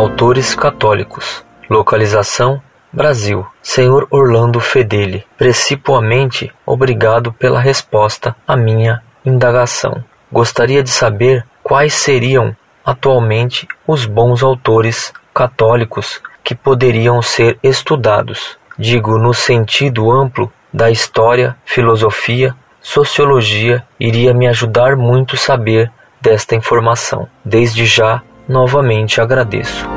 autores 0.00 0.54
católicos. 0.54 1.44
Localização 1.68 2.58
Brasil. 2.90 3.46
Senhor 3.62 4.08
Orlando 4.10 4.58
Fedeli, 4.58 5.26
precipuamente 5.36 6.50
obrigado 6.64 7.34
pela 7.34 7.60
resposta 7.60 8.34
à 8.48 8.56
minha 8.56 9.02
indagação. 9.22 10.02
Gostaria 10.32 10.82
de 10.82 10.88
saber 10.88 11.44
quais 11.62 11.92
seriam 11.92 12.56
atualmente 12.82 13.68
os 13.86 14.06
bons 14.06 14.42
autores 14.42 15.12
católicos 15.34 16.22
que 16.42 16.54
poderiam 16.54 17.20
ser 17.20 17.58
estudados. 17.62 18.56
Digo 18.78 19.18
no 19.18 19.34
sentido 19.34 20.10
amplo 20.10 20.50
da 20.72 20.90
história, 20.90 21.54
filosofia, 21.66 22.56
sociologia, 22.80 23.84
iria 24.00 24.32
me 24.32 24.48
ajudar 24.48 24.96
muito 24.96 25.36
saber 25.36 25.92
desta 26.22 26.54
informação. 26.54 27.28
Desde 27.44 27.84
já, 27.84 28.22
novamente 28.50 29.20
agradeço. 29.20 29.88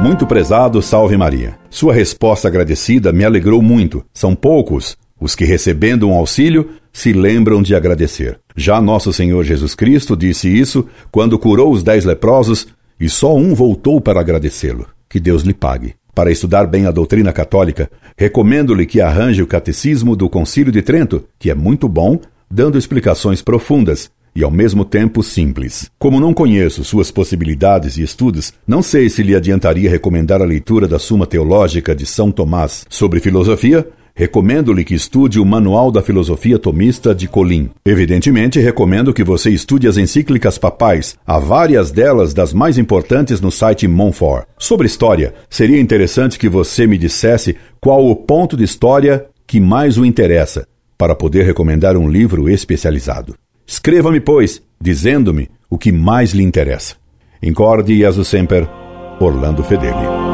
Muito 0.00 0.26
prezado, 0.26 0.80
salve 0.80 1.16
Maria. 1.18 1.58
Sua 1.68 1.92
resposta 1.92 2.48
agradecida 2.48 3.12
me 3.12 3.22
alegrou 3.22 3.60
muito. 3.60 4.02
São 4.14 4.34
poucos 4.34 4.96
os 5.20 5.34
que, 5.34 5.44
recebendo 5.44 6.08
um 6.08 6.14
auxílio, 6.14 6.70
se 6.92 7.12
lembram 7.12 7.62
de 7.62 7.74
agradecer. 7.74 8.38
Já 8.56 8.80
nosso 8.80 9.12
Senhor 9.12 9.44
Jesus 9.44 9.74
Cristo 9.74 10.16
disse 10.16 10.48
isso 10.48 10.86
quando 11.10 11.38
curou 11.38 11.72
os 11.72 11.82
dez 11.82 12.04
leprosos 12.06 12.66
e 12.98 13.08
só 13.08 13.34
um 13.36 13.54
voltou 13.54 14.00
para 14.00 14.20
agradecê-lo. 14.20 14.86
Que 15.08 15.20
Deus 15.20 15.42
lhe 15.42 15.54
pague. 15.54 15.94
Para 16.14 16.32
estudar 16.32 16.66
bem 16.66 16.86
a 16.86 16.90
doutrina 16.90 17.34
católica, 17.34 17.90
recomendo-lhe 18.16 18.86
que 18.86 19.02
arranje 19.02 19.42
o 19.42 19.46
Catecismo 19.46 20.16
do 20.16 20.30
Concílio 20.30 20.72
de 20.72 20.80
Trento, 20.80 21.24
que 21.38 21.50
é 21.50 21.54
muito 21.54 21.86
bom, 21.86 22.18
dando 22.50 22.78
explicações 22.78 23.42
profundas 23.42 24.10
e 24.36 24.44
ao 24.44 24.50
mesmo 24.50 24.84
tempo 24.84 25.22
simples. 25.22 25.90
Como 25.98 26.20
não 26.20 26.34
conheço 26.34 26.84
suas 26.84 27.10
possibilidades 27.10 27.96
e 27.96 28.02
estudos, 28.02 28.52
não 28.68 28.82
sei 28.82 29.08
se 29.08 29.22
lhe 29.22 29.34
adiantaria 29.34 29.90
recomendar 29.90 30.42
a 30.42 30.44
leitura 30.44 30.86
da 30.86 30.98
Suma 30.98 31.26
Teológica 31.26 31.96
de 31.96 32.06
São 32.06 32.30
Tomás 32.30 32.84
sobre 32.88 33.18
filosofia, 33.18 33.88
Recomendo-lhe 34.18 34.82
que 34.82 34.94
estude 34.94 35.38
o 35.38 35.44
Manual 35.44 35.92
da 35.92 36.00
Filosofia 36.00 36.58
Tomista 36.58 37.14
de 37.14 37.28
Colim. 37.28 37.68
Evidentemente, 37.84 38.58
recomendo 38.58 39.12
que 39.12 39.22
você 39.22 39.50
estude 39.50 39.86
as 39.86 39.98
encíclicas 39.98 40.56
papais, 40.56 41.18
há 41.26 41.38
várias 41.38 41.90
delas 41.90 42.32
das 42.32 42.54
mais 42.54 42.78
importantes 42.78 43.42
no 43.42 43.50
site 43.50 43.86
Monfort. 43.86 44.46
Sobre 44.58 44.86
história, 44.86 45.34
seria 45.50 45.78
interessante 45.78 46.38
que 46.38 46.48
você 46.48 46.86
me 46.86 46.96
dissesse 46.96 47.56
qual 47.78 48.06
o 48.06 48.16
ponto 48.16 48.56
de 48.56 48.64
história 48.64 49.26
que 49.46 49.60
mais 49.60 49.98
o 49.98 50.04
interessa, 50.06 50.66
para 50.96 51.14
poder 51.14 51.44
recomendar 51.44 51.94
um 51.94 52.08
livro 52.08 52.48
especializado. 52.48 53.34
Escreva-me, 53.66 54.20
pois, 54.20 54.62
dizendo-me 54.80 55.50
o 55.68 55.76
que 55.76 55.90
mais 55.90 56.32
lhe 56.32 56.42
interessa. 56.42 56.94
Incorde 57.42 57.96
Jesus 57.96 58.28
Semper, 58.28 58.68
Orlando 59.20 59.64
Fedeli. 59.64 60.25